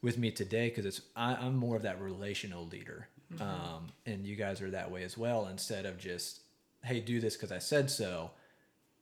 [0.02, 3.08] with me today because it's I, i'm more of that relational leader
[3.40, 6.40] um, and you guys are that way as well instead of just
[6.84, 8.32] hey do this because i said so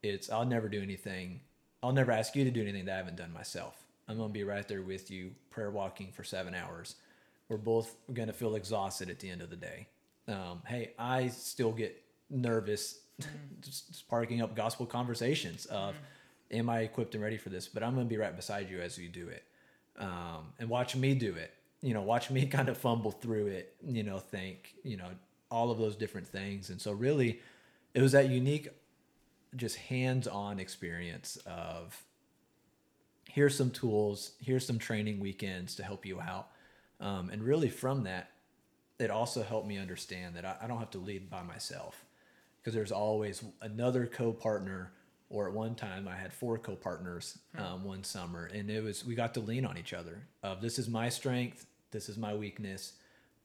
[0.03, 1.41] it's I'll never do anything.
[1.81, 3.75] I'll never ask you to do anything that I haven't done myself.
[4.07, 6.95] I'm gonna be right there with you, prayer walking for seven hours.
[7.47, 9.87] We're both gonna feel exhausted at the end of the day.
[10.27, 12.99] Um, hey, I still get nervous
[13.61, 15.95] sparking up gospel conversations of,
[16.51, 17.67] am I equipped and ready for this?
[17.67, 19.43] But I'm gonna be right beside you as you do it,
[19.97, 21.53] um, and watch me do it.
[21.81, 23.75] You know, watch me kind of fumble through it.
[23.85, 25.09] You know, think you know
[25.51, 27.39] all of those different things, and so really,
[27.93, 28.69] it was that unique
[29.55, 32.03] just hands-on experience of
[33.27, 36.49] here's some tools here's some training weekends to help you out
[36.99, 38.31] um, and really from that
[38.99, 42.05] it also helped me understand that I, I don't have to lead by myself
[42.61, 44.91] because there's always another co-partner
[45.29, 49.15] or at one time i had four co-partners um, one summer and it was we
[49.15, 52.93] got to lean on each other of this is my strength this is my weakness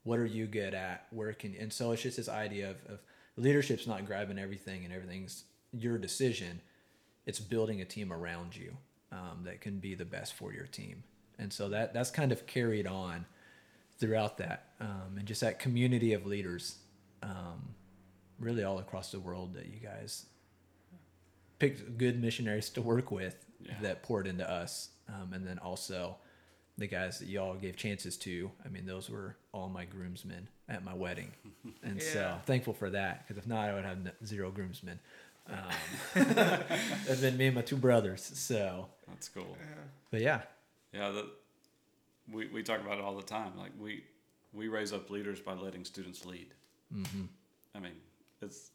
[0.05, 1.07] what are you good at?
[1.11, 3.01] Where can and so it's just this idea of, of
[3.37, 6.61] leadership's not grabbing everything and everything's your decision
[7.27, 8.77] it's building a team around you
[9.11, 11.03] um, that can be the best for your team.
[11.39, 13.25] And so that that's kind of carried on
[13.99, 16.77] throughout that um, and just that community of leaders
[17.23, 17.75] um,
[18.45, 20.27] really all across the world that you guys
[21.59, 23.73] picked good missionaries to work with Yeah.
[23.83, 26.17] that poured into us um, and then also
[26.77, 30.85] the guys that y'all gave chances to i mean those were all my groomsmen at
[30.85, 31.31] my wedding
[31.83, 32.35] and so Yeah.
[32.35, 34.99] I'm thankful for that because if not i would have zero groomsmen
[35.49, 35.57] um,
[36.17, 39.57] it's been me and my two brothers so That's cool.
[40.11, 40.41] but yeah
[40.93, 41.27] Yeah, that
[42.33, 43.53] we, we talk about it all the time.
[43.59, 44.05] Like we
[44.55, 46.55] we raise up leaders by letting students lead.
[46.97, 47.25] Mm-hmm.
[47.75, 47.93] I mean,
[48.45, 48.71] it's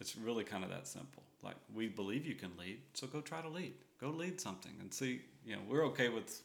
[0.00, 1.22] it's really kind of that simple.
[1.42, 3.74] Like we believe you can lead, so go try to lead.
[4.00, 5.20] Go lead something and see.
[5.46, 6.42] You know, we're okay with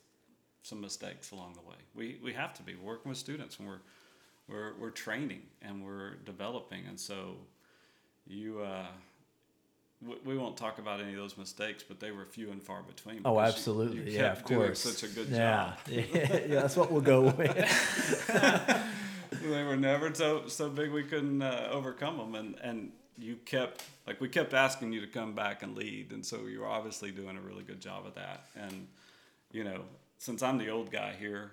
[0.64, 1.78] some mistakes along the way.
[1.96, 3.80] We we have to be We're working with students, and we're
[4.48, 7.38] we're we're training and we're developing, and so
[8.28, 8.62] you.
[8.62, 8.86] Uh,
[10.02, 12.82] we- we won't talk about any of those mistakes, but they were few and far
[12.84, 13.20] between.
[13.26, 14.12] Oh, because you- absolutely.
[14.14, 14.80] you yeah, of course.
[14.80, 15.74] Such a good yeah.
[15.76, 15.78] job.
[15.90, 18.26] yeah, that's what we'll go with.
[19.44, 23.84] they were never so so big we couldn't uh, overcome them, and and you kept
[24.08, 27.12] like we kept asking you to come back and lead, and so you were obviously
[27.12, 28.46] doing a really good job of that.
[28.56, 28.88] And
[29.52, 29.82] you know,
[30.18, 31.52] since I'm the old guy here,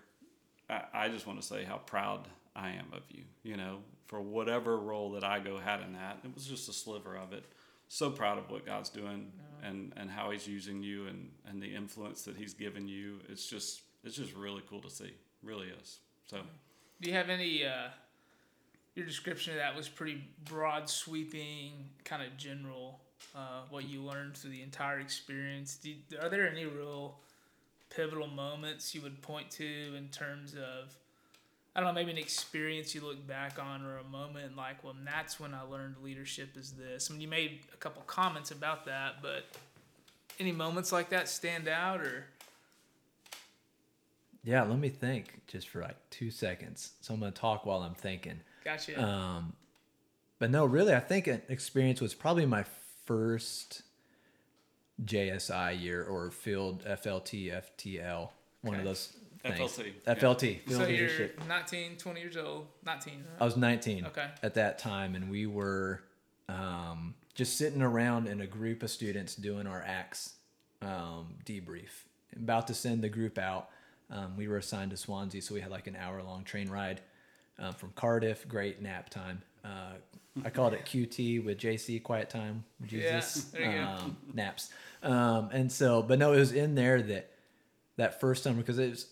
[0.68, 3.22] I, I just want to say how proud I am of you.
[3.42, 7.16] You know, for whatever role that IGO had in that, it was just a sliver
[7.16, 7.44] of it.
[7.88, 9.30] So proud of what God's doing
[9.62, 13.20] and and how He's using you and and the influence that He's given you.
[13.28, 15.12] It's just it's just really cool to see.
[15.42, 15.98] Really is.
[16.26, 16.38] So.
[17.00, 17.64] Do you have any?
[17.64, 17.88] Uh,
[18.94, 21.72] your description of that was pretty broad, sweeping,
[22.04, 23.00] kind of general.
[23.34, 25.78] Uh, what you learned through the entire experience.
[25.82, 27.18] You, are there any real
[27.94, 30.94] pivotal moments you would point to in terms of?
[31.74, 34.94] I don't know, maybe an experience you look back on, or a moment like, well,
[35.04, 37.10] that's when I learned leadership is this.
[37.10, 39.44] I mean, you made a couple comments about that, but
[40.40, 42.24] any moments like that stand out, or
[44.46, 46.92] Yeah, let me think just for like two seconds.
[47.00, 48.40] So I'm gonna talk while I'm thinking.
[48.64, 49.02] gotcha?
[49.02, 49.54] Um,
[50.38, 52.64] but no, really, I think an experience was probably my
[53.06, 53.82] first
[55.04, 58.28] JSI year or field FLT FTL,
[58.62, 59.58] one of those things.
[59.58, 60.14] FLT, yeah.
[60.14, 63.14] FLT, field so you're 19, 20 years old, 19.
[63.14, 63.24] Right?
[63.40, 64.28] I was 19 Okay.
[64.44, 66.02] at that time, and we were
[66.48, 70.34] um, just sitting around in a group of students doing our ACTS
[70.82, 72.04] um, debrief.
[72.36, 73.70] About to send the group out.
[74.10, 77.00] Um, we were assigned to Swansea, so we had like an hour long train ride
[77.58, 78.46] um, from Cardiff.
[78.46, 79.42] Great nap time.
[79.64, 79.94] Uh,
[80.44, 83.20] I called it QT with JC, quiet time with Yeah,
[83.52, 83.84] there you go.
[83.84, 84.70] um, naps.
[85.02, 87.30] Um, and so, but no, it was in there that
[87.96, 89.06] that first time because it was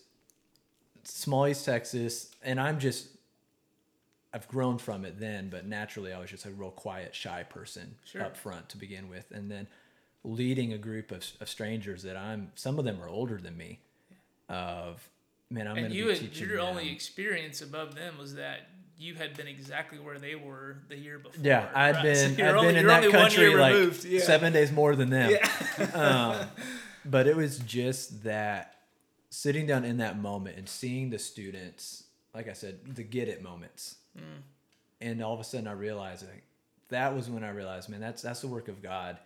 [1.03, 3.07] small East Texas, and I'm just
[4.33, 7.95] I've grown from it then, but naturally I was just a real quiet, shy person
[8.05, 8.21] Sure.
[8.23, 9.67] up front to begin with, and then
[10.23, 13.79] leading a group of, of strangers that I'm some of them are older than me.
[14.49, 15.07] Of
[15.49, 16.67] man, I'm and to you be had, teaching your them.
[16.67, 21.17] only experience above them was that you had been exactly where they were the year
[21.19, 21.41] before.
[21.43, 22.03] yeah, I'd right?
[22.03, 24.05] Been you're I'd only- been in that country like removed.
[24.05, 24.21] Yeah.
[24.21, 25.31] seven days more than them.
[25.31, 25.85] Yeah.
[25.93, 26.47] um,
[27.03, 28.75] but it was just that
[29.29, 32.03] sitting down in that moment and seeing the students,
[32.33, 34.41] like I said, the get it moments, Mm.
[35.01, 36.43] and all of a sudden I realized like
[36.87, 39.17] that was when I realized, man, that's that's the work of God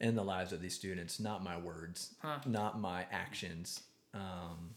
[0.00, 2.38] in the lives of these students, not my words, Huh.
[2.46, 3.82] not my actions,
[4.14, 4.70] um,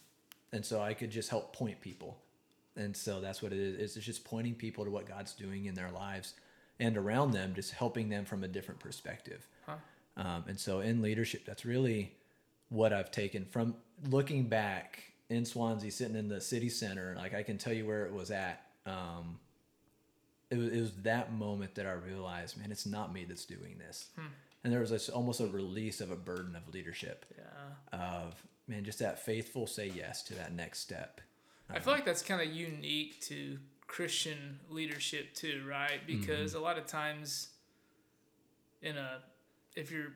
[0.51, 2.17] and so I could just help point people,
[2.75, 3.95] and so that's what it is.
[3.97, 6.33] It's just pointing people to what God's doing in their lives
[6.79, 9.47] and around them, just helping them from a different perspective.
[9.65, 9.75] Huh.
[10.17, 12.13] Um, and so in leadership, that's really
[12.69, 13.75] what I've taken from
[14.09, 17.15] looking back in Swansea, sitting in the city center.
[17.17, 18.61] Like I can tell you where it was at.
[18.85, 19.39] Um,
[20.49, 23.77] it was, it was that moment that I realized, man, it's not me that's doing
[23.77, 24.07] this.
[24.63, 27.99] And there was this, almost a release of a burden of leadership Yeah.
[27.99, 28.35] of,
[28.67, 31.21] man, just that faithful say yes to that next step.
[31.69, 35.99] I feel like that's kind of unique to Christian leadership too, right?
[36.05, 36.59] Because Mm-hmm.
[36.61, 37.49] a lot of times
[38.81, 39.19] in a
[39.75, 40.07] if your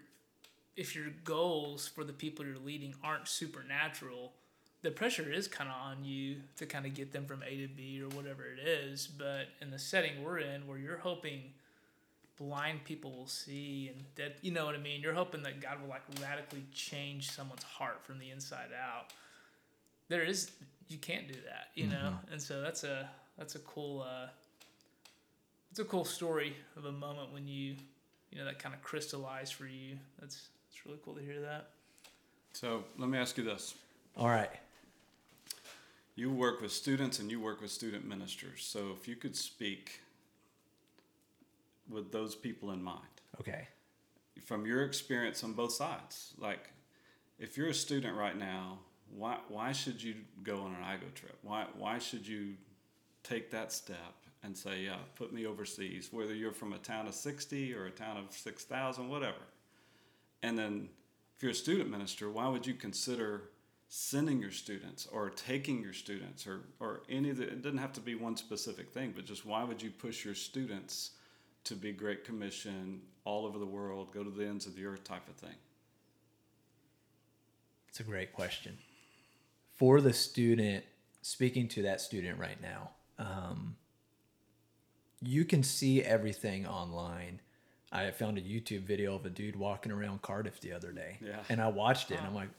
[0.76, 4.34] if your goals for the people you're leading aren't supernatural,
[4.82, 7.68] the pressure is kind of on you to kind of get them from A to
[7.68, 9.08] B or whatever it is.
[9.08, 11.54] But in the setting we're in, where you're hoping
[12.39, 15.82] blind people will see and that you know what I mean, you're hoping that God
[15.82, 19.12] will like radically change someone's heart from the inside out.
[20.08, 20.52] There is
[20.88, 24.28] you can't do that, you know, and so that's a that's a cool uh,
[25.69, 27.75] it's a cool story of a moment when you
[28.32, 29.97] you know that kind of crystallized for you.
[30.19, 31.69] That's it's really cool to hear that.
[32.54, 33.75] So let me ask you this.
[34.17, 34.49] All right.
[36.15, 38.63] You work with students and you work with student ministers.
[38.65, 40.02] So if you could speak
[41.89, 43.67] with those people in mind, Okay.
[44.45, 46.71] from your experience on both sides, like
[47.38, 48.80] if you're a student right now,
[49.15, 51.38] why, why should you go on an IGO trip?
[51.41, 52.56] Why, why should you
[53.23, 53.97] take that step
[54.43, 57.92] and say, yeah, put me overseas, whether you're from a town of 60 or a
[57.92, 59.35] town of 6,000, whatever.
[60.42, 60.90] And then
[61.35, 63.50] if you're a student minister, why would you consider
[63.90, 67.94] sending your students or taking your students or, or any of the, it doesn't have
[67.94, 71.12] to be one specific thing, but just why would you push your students
[71.66, 75.04] to be Great Commission all over the world, go to the ends of the earth
[75.04, 75.56] type of thing?
[77.90, 78.78] It's a great question.
[79.78, 80.84] For the student,
[81.22, 83.76] speaking to that student right now, um,
[85.22, 87.40] you can see everything online.
[87.92, 91.44] I found a YouTube video of a dude walking around Cardiff the other day, Yeah.
[91.50, 92.50] and I watched it, and I'm like,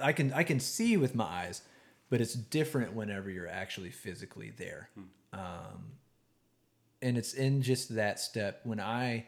[0.00, 1.62] I can I can see with my eyes,
[2.08, 4.88] but it's different whenever you're actually physically there.
[5.32, 5.92] Um,
[7.02, 9.26] and it's in just that step when I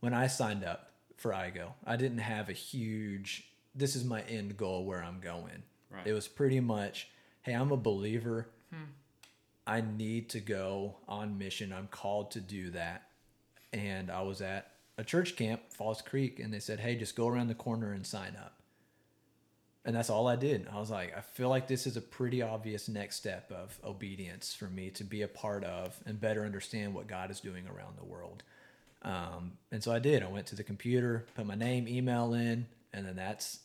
[0.00, 4.56] when I signed up for IGO, I didn't have a huge this is my end
[4.56, 5.62] goal where I'm going.
[5.90, 6.06] Right.
[6.06, 7.08] It was pretty much,
[7.42, 8.48] hey, I'm a believer.
[8.70, 8.90] Hmm.
[9.66, 11.72] I need to go on mission.
[11.72, 13.02] I'm called to do that.
[13.72, 17.28] And I was at a church camp, Falls Creek, and they said, hey, just go
[17.28, 18.59] around the corner and sign up.
[19.84, 20.68] And that's all I did.
[20.70, 24.54] I was like, I feel like this is a pretty obvious next step of obedience
[24.54, 27.96] for me to be a part of and better understand what God is doing around
[27.96, 28.42] the world.
[29.02, 30.22] Um, and so I did.
[30.22, 33.60] I went to the computer, put my name, email in, and then that's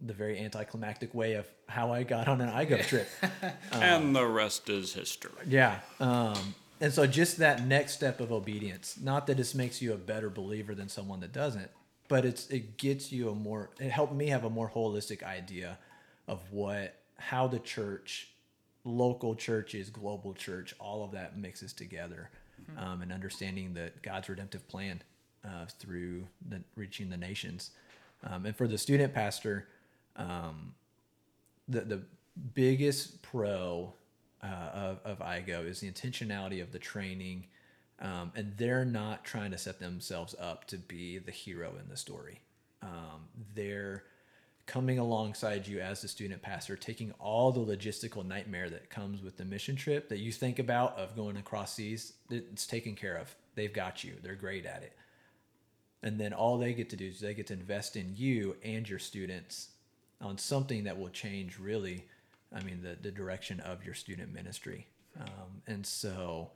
[0.00, 3.08] the very anticlimactic way of how I got on an IGO trip.
[3.72, 5.32] and the rest is history.
[5.46, 5.80] Yeah.
[5.98, 9.98] Um, and so just that next step of obedience, not that this makes you a
[9.98, 11.70] better believer than someone that doesn't,
[12.10, 15.78] but it's it gets you a more it helped me have a more holistic idea
[16.26, 18.28] of what how the church,
[18.84, 22.30] local churches, global church, all of that mixes together,
[22.76, 25.02] um, and understanding that God's redemptive plan
[25.44, 27.70] uh, through the reaching the nations,
[28.24, 29.68] um, and for the student pastor,
[30.16, 30.74] um,
[31.68, 32.02] the the
[32.54, 33.94] biggest pro
[34.42, 37.46] uh, of of IGO is the intentionality of the training,
[38.00, 41.96] um, and they're not trying to set themselves up to be the hero in the
[41.96, 42.40] story.
[42.82, 44.04] Um, they're
[44.66, 49.36] coming alongside you as the student pastor, taking all the logistical nightmare that comes with
[49.36, 52.14] the mission trip that you think about of going across seas.
[52.30, 53.34] It's taken care of.
[53.54, 54.14] They've got you.
[54.22, 54.92] They're great at it.
[56.02, 58.88] And then all they get to do is they get to invest in you and
[58.88, 59.70] your students
[60.20, 62.06] on something that will change really,
[62.54, 64.86] I mean, the, the direction of your student ministry.
[65.20, 66.52] Um, and so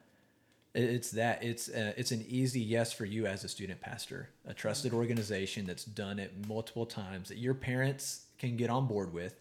[0.74, 4.52] it's that it's uh, it's an easy yes for you as a student pastor, a
[4.52, 9.36] trusted organization that's done it multiple times that your parents can get on board with.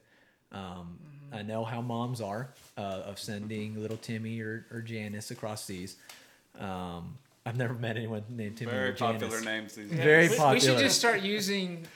[0.52, 1.00] Um,
[1.32, 5.96] I know how moms are uh, of sending little Timmy or, or Janice across seas.
[6.60, 9.22] Um, I've never met anyone named Timmy Very or Janice.
[9.24, 10.00] popular names these days.
[10.00, 11.88] Very we, We should just start using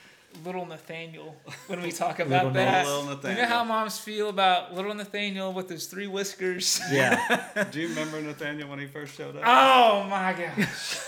[0.44, 2.86] little Nathaniel when we talk Little about that.
[2.86, 6.80] Little You know how moms feel about little Nathaniel with his three whiskers?
[6.92, 7.66] Yeah.
[7.70, 9.42] Do you remember Nathaniel when he first showed up?
[9.46, 10.98] Oh my gosh.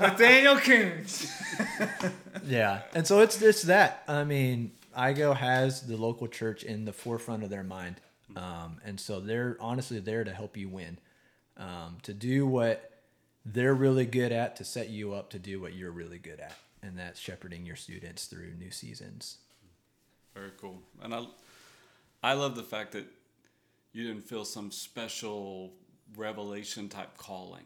[0.00, 1.30] Nathaniel Kuhns.
[2.46, 4.02] Yeah, and so it's it's that.
[4.08, 7.96] I mean, IGO has the local church in the forefront of their mind,
[8.36, 10.98] um, and so they're honestly there to help you win,
[11.56, 12.90] um, to do what
[13.44, 16.54] they're really good at, to set you up to do what you're really good at,
[16.82, 19.38] and that's shepherding your students through new seasons.
[20.34, 20.78] Very cool.
[21.02, 21.24] And I,
[22.22, 23.04] I love the fact that
[23.92, 25.72] you didn't feel some special
[26.16, 27.64] revelation type calling.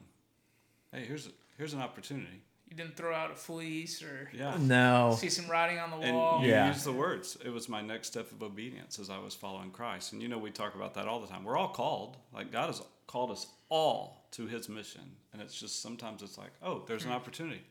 [0.93, 2.43] Hey, here's a, here's an opportunity.
[2.69, 4.57] You didn't throw out a fleece or Yeah.
[4.59, 6.43] No, see some writing on the And wall.
[6.43, 6.69] you Yeah.
[6.69, 7.37] used the words.
[7.45, 10.15] It was my next step of obedience as I was following Christ.
[10.15, 11.45] And you know, we talk about that all the time.
[11.45, 12.17] We're all called.
[12.33, 15.03] Like God has called us all to His mission.
[15.35, 17.17] And it's just sometimes it's like, oh, there's an hmm.
[17.17, 17.63] opportunity.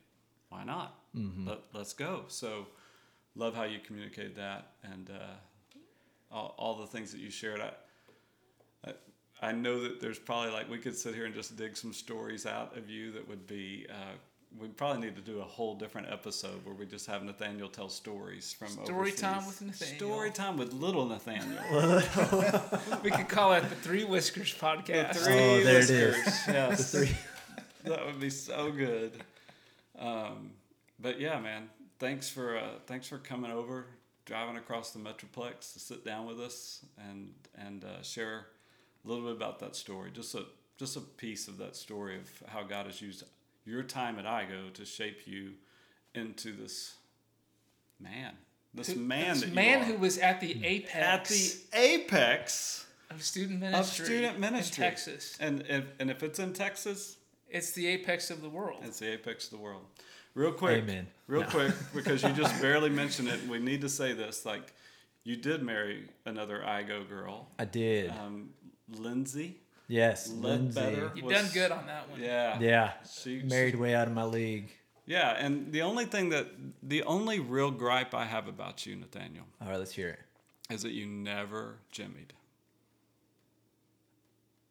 [0.52, 0.96] Why not?
[1.16, 2.26] Let, let's go.
[2.28, 2.68] So,
[3.36, 5.78] love how you communicated that and uh,
[6.32, 7.62] all, all the things that you shared.
[7.62, 8.94] I, I,
[9.42, 12.46] I know that there's probably like we could sit here and just dig some stories
[12.46, 13.88] out of you that would be.
[13.90, 13.96] Uh,
[14.60, 17.88] we probably need to do a whole different episode where we just have Nathaniel tell
[17.88, 19.96] stories from Story time with Nathaniel.
[19.98, 21.58] Story time with little Nathaniel.
[23.02, 25.16] We could call it the Three Whiskers The podcast.
[25.16, 26.16] three Oh, there it is.
[26.18, 26.48] whiskers.
[26.50, 27.16] Yes, three.
[27.86, 29.14] that would be so good.
[30.02, 30.52] Um,
[31.00, 33.86] but yeah, man, thanks for uh, thanks for coming over,
[34.26, 38.48] driving across the metroplex to sit down with us and and uh, share
[39.06, 40.12] a little bit about that story.
[40.12, 40.46] Just a
[40.78, 43.24] just a piece of that story of how God has used
[43.66, 45.52] your time at IGO to shape you
[46.16, 46.96] into this
[48.00, 48.34] man,
[48.74, 53.22] this Who- man this that man who was at the apex at the apex of
[53.22, 55.38] student ministry of student ministry in Texas.
[55.40, 57.18] and if, and if it's in Texas,
[57.52, 58.80] It's the apex of the world.
[58.84, 59.84] It's the apex of the world.
[60.34, 61.08] Real quick, Amen.
[61.28, 61.48] real No.
[61.48, 63.46] quick, because you just barely mentioned it.
[63.48, 64.46] We need to say this.
[64.46, 64.74] Like,
[65.24, 68.10] you did marry another IGO girl, I did.
[68.12, 68.52] um,
[68.98, 69.58] Lindsay.
[69.88, 70.80] yes, Lindsay.
[70.80, 71.12] Ledbetter.
[71.16, 72.22] You've was- done good on that one.
[72.22, 72.58] Yeah.
[72.60, 74.72] Yeah, She, married way out of my league.
[75.06, 76.48] Yeah, and the only thing that,
[76.82, 80.20] the only real gripe I have about you, Nathaniel, All right, let's hear it.
[80.74, 82.32] is that you never jimmied.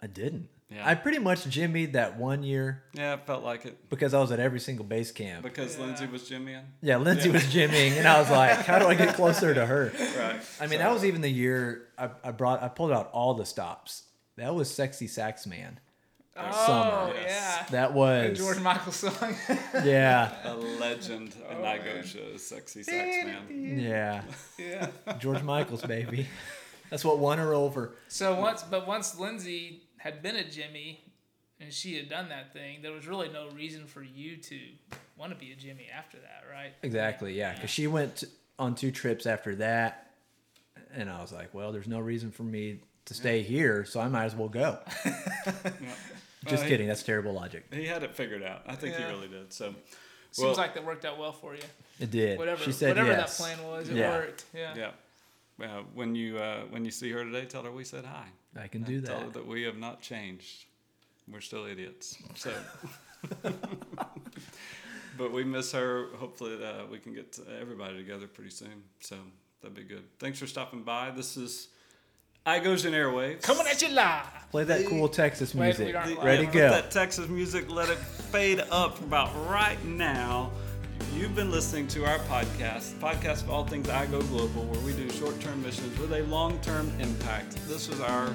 [0.01, 0.49] I didn't.
[0.71, 0.89] Yeah.
[0.89, 4.31] I pretty much jimmied that one year Yeah, it felt like it because I was
[4.31, 5.43] at every single base camp.
[5.43, 5.85] because Yeah.
[5.87, 6.63] Lindsay was jimmying.
[6.81, 9.93] Yeah, Lindsay was jimmying, and I was like, "How do I get closer to her?"
[10.19, 10.41] Right.
[10.61, 13.45] I mean, that was even the year I, I brought, I pulled out all the
[13.47, 14.05] stops.
[14.37, 15.81] That was "Sexy Sax Man."
[16.37, 17.15] Oh Summer.
[17.17, 17.21] yeah.
[17.27, 17.71] Yes.
[17.71, 19.35] That The was, George Michael song.
[19.85, 22.05] yeah, a legend in Oh, IGO man.
[22.05, 23.79] shows, Sexy Sax Man.
[23.81, 24.23] yeah,
[24.57, 24.87] yeah.
[25.19, 26.29] George Michael's baby.
[26.91, 27.97] That's what won her over.
[28.09, 31.05] So once, but once Lindsay had been a Jimmy,
[31.61, 34.59] and she had done that thing, there was really no reason for you to
[35.19, 36.73] want to be a Jimmy after that, right?
[36.83, 37.53] Exactly, yeah.
[37.55, 38.25] Because she went
[38.59, 40.13] on two trips after that,
[40.95, 44.09] and I was like, well, there's no reason for me to stay here, so I
[44.09, 44.79] might as well go.
[46.45, 46.51] Yeah.
[46.51, 46.89] Just Well, kidding.
[46.89, 47.67] That's terrible logic.
[47.71, 48.63] He, he had it figured out.
[48.67, 49.09] I think Yeah.
[49.09, 49.53] he really did.
[49.53, 49.75] So,
[50.31, 51.61] Seems well, like that worked out well for you.
[51.99, 52.39] It did.
[52.39, 53.37] Whatever, she said whatever yes.
[53.37, 54.11] that plan was, it Yeah.
[54.11, 54.45] worked.
[54.55, 54.75] Yeah.
[55.59, 55.67] yeah.
[55.67, 58.25] Uh, when you uh, when you see her today, tell her we said hi.
[58.59, 59.33] I can do Tell her that.
[59.35, 60.65] that we have not changed.
[61.31, 62.17] We're still idiots.
[62.35, 62.53] So,
[65.19, 66.07] but we miss her.
[66.17, 68.83] Hopefully, uh, we can get everybody together pretty soon.
[69.01, 69.17] So
[69.63, 70.03] that'd be good.
[70.19, 71.11] Thanks for stopping by.
[71.11, 71.69] This is
[72.47, 73.43] Igosian airwaves.
[73.43, 74.25] Coming at you live.
[74.51, 75.95] Play that cool Texas music.
[75.95, 76.25] aren't The- live.
[76.25, 76.71] Ready yeah, to put go.
[76.71, 80.51] That Texas music, let it fade up about right now.
[81.15, 85.11] You've been listening to our podcast, podcast of all things IGO Global, where we do
[85.11, 87.57] short-term missions with a long-term impact.
[87.69, 88.33] This was our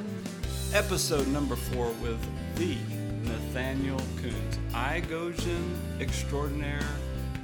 [0.73, 2.19] episode number four with
[2.55, 2.75] the
[3.23, 6.87] Nathaniel Kuhns, Igosian extraordinaire,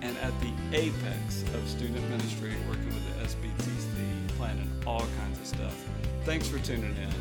[0.01, 5.47] and at the apex of student ministry, working with the SBTC, planning all kinds of
[5.47, 5.86] stuff.
[6.26, 7.20] Thanks for tuning in.